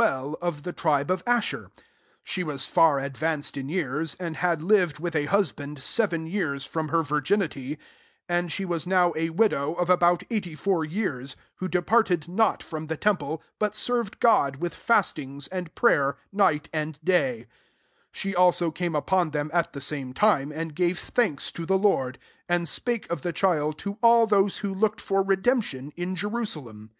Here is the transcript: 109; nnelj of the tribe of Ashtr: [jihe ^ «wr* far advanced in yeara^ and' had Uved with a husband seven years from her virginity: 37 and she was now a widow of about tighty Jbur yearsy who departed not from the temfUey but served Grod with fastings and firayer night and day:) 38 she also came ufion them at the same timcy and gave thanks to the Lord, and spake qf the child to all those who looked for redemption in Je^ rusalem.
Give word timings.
109; 0.00 0.32
nnelj 0.32 0.36
of 0.40 0.62
the 0.62 0.72
tribe 0.72 1.10
of 1.10 1.24
Ashtr: 1.24 1.72
[jihe 2.24 2.44
^ 2.44 2.46
«wr* 2.46 2.58
far 2.70 3.00
advanced 3.00 3.56
in 3.56 3.66
yeara^ 3.66 4.14
and' 4.20 4.36
had 4.36 4.60
Uved 4.60 5.00
with 5.00 5.16
a 5.16 5.26
husband 5.26 5.82
seven 5.82 6.28
years 6.28 6.64
from 6.64 6.90
her 6.90 7.02
virginity: 7.02 7.70
37 8.28 8.38
and 8.38 8.52
she 8.52 8.64
was 8.64 8.86
now 8.86 9.12
a 9.16 9.30
widow 9.30 9.74
of 9.74 9.90
about 9.90 10.20
tighty 10.30 10.54
Jbur 10.54 10.88
yearsy 10.88 11.34
who 11.56 11.66
departed 11.66 12.28
not 12.28 12.62
from 12.62 12.86
the 12.86 12.96
temfUey 12.96 13.40
but 13.58 13.74
served 13.74 14.20
Grod 14.20 14.60
with 14.60 14.72
fastings 14.72 15.48
and 15.48 15.74
firayer 15.74 16.14
night 16.30 16.68
and 16.72 17.00
day:) 17.04 17.30
38 18.12 18.12
she 18.12 18.36
also 18.36 18.70
came 18.70 18.92
ufion 18.92 19.32
them 19.32 19.50
at 19.52 19.72
the 19.72 19.80
same 19.80 20.14
timcy 20.14 20.52
and 20.54 20.76
gave 20.76 20.96
thanks 21.00 21.50
to 21.50 21.66
the 21.66 21.76
Lord, 21.76 22.20
and 22.48 22.68
spake 22.68 23.08
qf 23.08 23.22
the 23.22 23.32
child 23.32 23.78
to 23.78 23.98
all 24.00 24.28
those 24.28 24.58
who 24.58 24.72
looked 24.72 25.00
for 25.00 25.24
redemption 25.24 25.92
in 25.96 26.14
Je^ 26.14 26.30
rusalem. 26.32 26.90